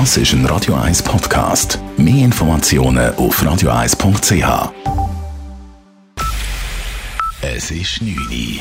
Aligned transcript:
Das 0.00 0.16
ist 0.16 0.32
ein 0.32 0.44
Radio 0.46 0.74
1 0.74 1.04
Podcast. 1.04 1.78
Mehr 1.96 2.24
Informationen 2.24 3.14
auf 3.14 3.40
radio1.ch. 3.40 4.72
Es 7.40 7.70
ist 7.70 8.02
9 8.02 8.12
Uhr. 8.12 8.60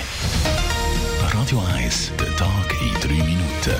Radio 1.34 1.60
1, 1.76 2.12
der 2.20 2.36
Tag 2.36 2.76
in 2.80 2.94
3 3.02 3.24
Minuten. 3.26 3.76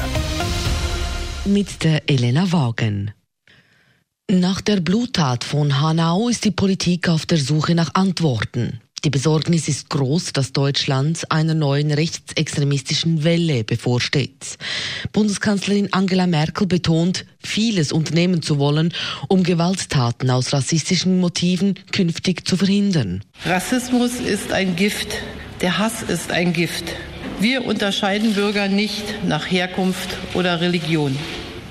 Mit 1.46 1.84
der 1.84 2.10
Elena 2.10 2.52
Wagen. 2.52 3.12
Nach 4.32 4.60
der 4.60 4.80
Bluttat 4.80 5.44
von 5.44 5.80
Hanau 5.80 6.30
ist 6.30 6.46
die 6.46 6.52
Politik 6.52 7.08
auf 7.08 7.28
der 7.28 7.38
Suche 7.38 7.76
nach 7.76 7.94
Antworten. 7.94 8.82
Die 9.06 9.10
Besorgnis 9.10 9.68
ist 9.68 9.90
groß, 9.90 10.32
dass 10.32 10.54
Deutschland 10.54 11.30
einer 11.30 11.54
neuen 11.54 11.92
rechtsextremistischen 11.92 13.26
Welle 13.26 13.66
bevorsteht. 13.66 14.58
Bundeskanzlerin 15.12 15.92
Angela 15.92 16.26
Merkel 16.26 16.68
betont, 16.68 17.26
vieles 17.40 17.92
unternehmen 17.92 18.42
zu 18.42 18.60
wollen, 18.60 18.94
um 19.28 19.44
Gewalttaten 19.44 20.30
aus 20.30 20.54
rassistischen 20.54 21.20
Motiven 21.20 21.76
künftig 21.92 22.48
zu 22.48 22.56
verhindern. 22.56 23.26
Rassismus 23.46 24.22
ist 24.22 24.54
ein 24.54 24.78
Gift, 24.78 25.10
der 25.60 25.80
Hass 25.80 26.02
ist 26.04 26.32
ein 26.32 26.54
Gift. 26.54 26.86
Wir 27.42 27.66
unterscheiden 27.66 28.36
Bürger 28.36 28.70
nicht 28.70 29.26
nach 29.28 29.52
Herkunft 29.52 30.16
oder 30.34 30.62
Religion. 30.62 31.18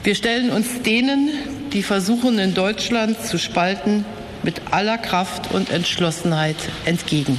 Wir 0.04 0.16
stellen 0.16 0.50
uns 0.50 0.82
denen, 0.82 1.30
die 1.72 1.82
versuchen, 1.82 2.38
in 2.38 2.52
Deutschland 2.52 3.24
zu 3.24 3.38
spalten, 3.38 4.04
mit 4.42 4.72
aller 4.72 4.98
Kraft 4.98 5.52
und 5.52 5.70
Entschlossenheit 5.70 6.56
entgegen. 6.84 7.38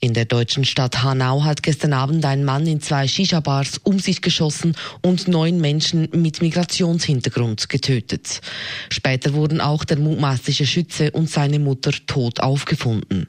In 0.00 0.14
der 0.14 0.26
deutschen 0.26 0.64
Stadt 0.64 1.02
Hanau 1.02 1.42
hat 1.42 1.64
gestern 1.64 1.92
Abend 1.92 2.24
ein 2.24 2.44
Mann 2.44 2.68
in 2.68 2.80
zwei 2.80 3.08
Shisha-Bars 3.08 3.78
um 3.78 3.98
sich 3.98 4.22
geschossen 4.22 4.76
und 5.02 5.26
neun 5.26 5.60
Menschen 5.60 6.08
mit 6.12 6.40
Migrationshintergrund 6.40 7.68
getötet. 7.68 8.40
Später 8.90 9.34
wurden 9.34 9.60
auch 9.60 9.84
der 9.84 9.98
mutmaßliche 9.98 10.66
Schütze 10.66 11.10
und 11.10 11.28
seine 11.28 11.58
Mutter 11.58 11.90
tot 12.06 12.38
aufgefunden. 12.38 13.26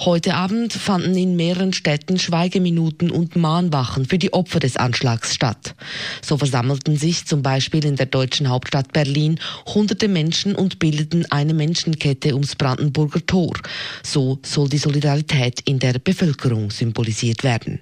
Heute 0.00 0.34
Abend 0.34 0.72
fanden 0.72 1.16
in 1.16 1.36
mehreren 1.36 1.72
Städten 1.72 2.18
Schweigeminuten 2.18 3.10
und 3.10 3.36
Mahnwachen 3.36 4.06
für 4.06 4.18
die 4.18 4.32
Opfer 4.32 4.58
des 4.58 4.76
Anschlags 4.76 5.34
statt. 5.34 5.74
So 6.20 6.36
versammelten 6.36 6.96
sich 6.96 7.26
zum 7.26 7.42
Beispiel 7.42 7.84
in 7.84 7.96
der 7.96 8.06
deutschen 8.06 8.48
Hauptstadt 8.48 8.92
Berlin 8.92 9.38
hunderte 9.66 10.08
Menschen 10.08 10.54
und 10.54 10.78
bildeten 10.78 11.30
eine 11.30 11.54
Menschenkette 11.54 12.34
ums 12.34 12.56
Brandenburger 12.56 13.24
Tor. 13.24 13.54
So 14.02 14.40
soll 14.44 14.68
die 14.68 14.78
Solidarität 14.78 15.60
in 15.60 15.78
der 15.78 15.98
Bevölkerung 15.98 16.70
symbolisiert 16.70 17.44
werden. 17.44 17.80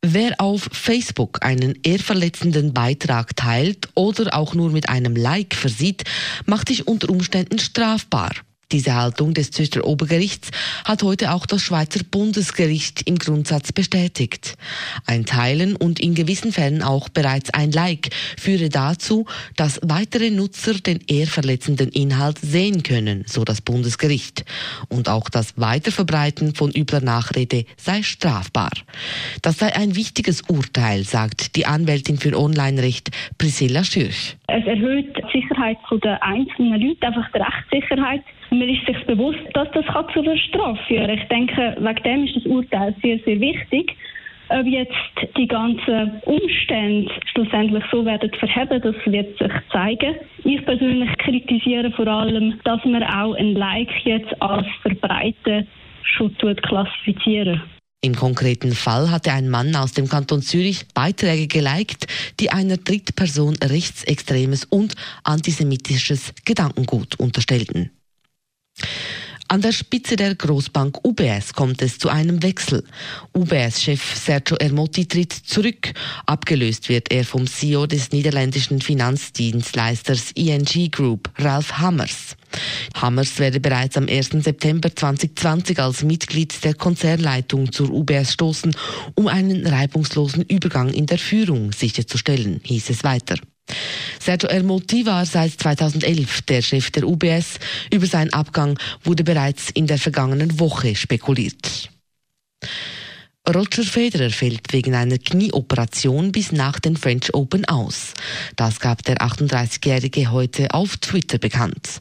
Wer 0.00 0.40
auf 0.40 0.68
Facebook 0.72 1.44
einen 1.44 1.78
ehrverletzenden 1.82 2.72
Beitrag 2.72 3.34
teilt 3.36 3.88
oder 3.94 4.34
auch 4.34 4.54
nur 4.54 4.70
mit 4.70 4.88
einem 4.88 5.16
Like 5.16 5.54
versieht, 5.54 6.04
macht 6.46 6.68
sich 6.68 6.86
unter 6.86 7.08
Umständen 7.08 7.58
strafbar. 7.58 8.32
Diese 8.74 8.96
Haltung 8.96 9.34
des 9.34 9.52
Zürcher 9.52 9.84
Obergerichts 9.84 10.50
hat 10.84 11.04
heute 11.04 11.30
auch 11.30 11.46
das 11.46 11.62
Schweizer 11.62 12.00
Bundesgericht 12.10 13.08
im 13.08 13.18
Grundsatz 13.18 13.70
bestätigt. 13.70 14.56
Ein 15.06 15.24
Teilen 15.26 15.76
und 15.76 16.00
in 16.00 16.16
gewissen 16.16 16.50
Fällen 16.50 16.82
auch 16.82 17.08
bereits 17.08 17.54
ein 17.54 17.70
Like 17.70 18.10
führe 18.36 18.70
dazu, 18.70 19.26
dass 19.54 19.78
weitere 19.84 20.30
Nutzer 20.30 20.74
den 20.74 20.98
eher 21.06 21.28
verletzenden 21.28 21.90
Inhalt 21.90 22.40
sehen 22.40 22.82
können, 22.82 23.22
so 23.28 23.44
das 23.44 23.60
Bundesgericht. 23.60 24.44
Und 24.88 25.08
auch 25.08 25.28
das 25.28 25.56
Weiterverbreiten 25.56 26.56
von 26.56 26.72
übler 26.72 27.00
Nachrede 27.00 27.66
sei 27.76 28.02
strafbar. 28.02 28.72
Das 29.42 29.58
sei 29.58 29.72
ein 29.76 29.94
wichtiges 29.94 30.42
Urteil, 30.48 31.04
sagt 31.04 31.54
die 31.54 31.66
Anwältin 31.66 32.18
für 32.18 32.36
Online-Recht 32.36 33.12
Priscilla 33.38 33.84
Schürch. 33.84 34.36
Es 34.48 34.66
erhöht 34.66 35.14
die 35.32 35.46
Sicherheit 35.64 36.04
der 36.04 36.22
einzelnen 36.22 36.80
Leute, 36.80 37.06
einfach 37.06 37.30
die 37.32 37.38
Rechtssicherheit 37.38 38.22
man 38.58 38.68
ist 38.68 38.86
sich 38.86 39.04
bewusst, 39.06 39.40
dass 39.54 39.68
das 39.72 39.84
zu 40.12 40.20
einer 40.20 40.36
Strafe 40.36 40.80
führen 40.86 41.06
kann. 41.06 41.18
Ich 41.18 41.24
denke, 41.24 41.76
wegen 41.78 42.02
dem 42.02 42.24
ist 42.24 42.36
das 42.36 42.46
Urteil 42.46 42.94
sehr, 43.02 43.18
sehr 43.20 43.40
wichtig. 43.40 43.96
Ob 44.50 44.66
jetzt 44.66 44.92
die 45.36 45.48
ganzen 45.48 46.20
Umstände 46.26 47.10
schlussendlich 47.32 47.82
so 47.90 48.04
werden 48.04 48.30
verheben, 48.34 48.80
das 48.82 48.94
wird 49.06 49.38
sich 49.38 49.52
zeigen. 49.72 50.16
Ich 50.44 50.64
persönlich 50.64 51.10
kritisiere 51.18 51.90
vor 51.92 52.06
allem, 52.06 52.60
dass 52.64 52.84
man 52.84 53.02
auch 53.02 53.34
ein 53.34 53.54
Like 53.54 53.90
jetzt 54.04 54.40
als 54.42 54.66
verbreiten 54.82 55.66
schon 56.02 56.36
klassifizieren. 56.36 57.62
Im 58.04 58.14
konkreten 58.14 58.74
Fall 58.74 59.10
hatte 59.10 59.32
ein 59.32 59.48
Mann 59.48 59.74
aus 59.74 59.92
dem 59.92 60.10
Kanton 60.10 60.42
Zürich 60.42 60.88
Beiträge 60.92 61.46
geliked, 61.46 62.06
die 62.38 62.50
einer 62.50 62.76
Drittperson 62.76 63.56
rechtsextremes 63.56 64.66
und 64.66 64.94
antisemitisches 65.22 66.34
Gedankengut 66.44 67.18
unterstellten. 67.18 67.92
An 69.48 69.62
der 69.62 69.72
Spitze 69.72 70.16
der 70.16 70.34
Großbank 70.34 71.02
UBS 71.02 71.54
kommt 71.54 71.80
es 71.80 71.96
zu 71.96 72.10
einem 72.10 72.42
Wechsel. 72.42 72.84
UBS-Chef 73.34 74.16
Sergio 74.16 74.58
Ermotti 74.58 75.08
tritt 75.08 75.32
zurück. 75.32 75.94
Abgelöst 76.26 76.90
wird 76.90 77.10
er 77.10 77.24
vom 77.24 77.46
CEO 77.46 77.86
des 77.86 78.12
niederländischen 78.12 78.82
Finanzdienstleisters 78.82 80.32
ING 80.32 80.90
Group, 80.90 81.30
Ralph 81.38 81.78
Hammers. 81.78 82.36
Hammers 82.94 83.38
werde 83.38 83.60
bereits 83.60 83.96
am 83.96 84.08
1. 84.08 84.30
September 84.40 84.94
2020 84.94 85.78
als 85.78 86.02
Mitglied 86.02 86.64
der 86.64 86.74
Konzernleitung 86.74 87.72
zur 87.72 87.90
UBS 87.90 88.32
stoßen, 88.32 88.74
um 89.14 89.28
einen 89.28 89.66
reibungslosen 89.66 90.42
Übergang 90.44 90.90
in 90.90 91.06
der 91.06 91.18
Führung 91.18 91.72
sicherzustellen, 91.72 92.60
hieß 92.64 92.90
es 92.90 93.04
weiter. 93.04 93.36
Sergio 94.20 94.48
Ermotti 94.48 95.06
war 95.06 95.24
seit 95.26 95.52
2011 95.52 96.42
der 96.42 96.62
Chef 96.62 96.90
der 96.90 97.06
UBS. 97.06 97.58
Über 97.92 98.06
seinen 98.06 98.32
Abgang 98.32 98.78
wurde 99.02 99.24
bereits 99.24 99.70
in 99.70 99.86
der 99.86 99.98
vergangenen 99.98 100.58
Woche 100.60 100.94
spekuliert. 100.94 101.90
Roger 103.46 103.84
Federer 103.84 104.30
fällt 104.30 104.72
wegen 104.72 104.94
einer 104.94 105.18
Knieoperation 105.18 106.32
bis 106.32 106.50
nach 106.50 106.78
den 106.80 106.96
French 106.96 107.34
Open 107.34 107.66
aus. 107.66 108.14
Das 108.56 108.80
gab 108.80 109.02
der 109.04 109.18
38-Jährige 109.18 110.30
heute 110.30 110.72
auf 110.72 110.96
Twitter 110.96 111.36
bekannt. 111.36 112.00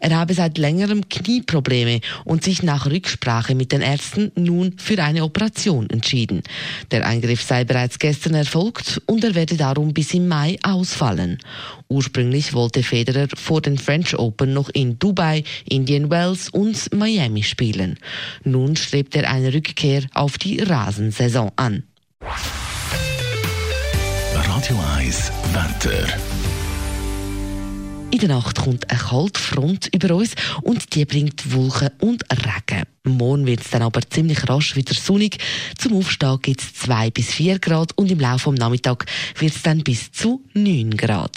Er 0.00 0.14
habe 0.14 0.34
seit 0.34 0.58
längerem 0.58 1.08
Knieprobleme 1.08 2.00
und 2.26 2.44
sich 2.44 2.62
nach 2.62 2.84
Rücksprache 2.84 3.54
mit 3.54 3.72
den 3.72 3.80
Ärzten 3.80 4.32
nun 4.34 4.74
für 4.76 5.02
eine 5.02 5.24
Operation 5.24 5.88
entschieden. 5.88 6.42
Der 6.90 7.06
Eingriff 7.06 7.42
sei 7.42 7.64
bereits 7.64 7.98
gestern 7.98 8.34
erfolgt 8.34 9.00
und 9.06 9.24
er 9.24 9.34
werde 9.34 9.56
darum 9.56 9.94
bis 9.94 10.12
im 10.12 10.28
Mai 10.28 10.58
ausfallen. 10.62 11.38
Ursprünglich 11.92 12.54
wollte 12.54 12.82
Federer 12.82 13.28
vor 13.36 13.60
den 13.60 13.76
French 13.76 14.18
Open 14.18 14.54
noch 14.54 14.70
in 14.70 14.98
Dubai, 14.98 15.44
Indian 15.68 16.08
Wells 16.08 16.48
und 16.48 16.90
Miami 16.94 17.42
spielen. 17.42 17.98
Nun 18.44 18.76
strebt 18.76 19.14
er 19.14 19.30
eine 19.30 19.52
Rückkehr 19.52 20.04
auf 20.14 20.38
die 20.38 20.60
Rasensaison 20.60 21.52
an. 21.56 21.82
Radio 24.34 24.80
1 24.96 25.30
Wetter. 25.52 26.06
In 28.10 28.18
der 28.20 28.28
Nacht 28.30 28.58
kommt 28.58 28.88
eine 28.90 28.98
Kaltfront 28.98 29.90
über 29.94 30.14
uns 30.14 30.34
und 30.62 30.94
die 30.94 31.04
bringt 31.04 31.52
Wolken 31.52 31.90
und 32.00 32.24
Regen. 32.30 32.84
Morgen 33.04 33.44
wird 33.44 33.60
es 33.60 33.70
dann 33.70 33.82
aber 33.82 34.00
ziemlich 34.08 34.48
rasch 34.48 34.76
wieder 34.76 34.94
sonnig. 34.94 35.36
Zum 35.76 35.98
Aufstehen 35.98 36.38
gibt 36.40 36.62
es 36.62 36.74
2 36.74 37.10
bis 37.10 37.32
4 37.32 37.58
Grad 37.58 37.92
und 37.96 38.10
im 38.10 38.20
Laufe 38.20 38.48
des 38.48 38.60
Nachmittags 38.60 39.04
wird 39.38 39.54
es 39.54 39.62
dann 39.62 39.82
bis 39.82 40.10
zu 40.10 40.42
9 40.54 40.96
Grad. 40.96 41.36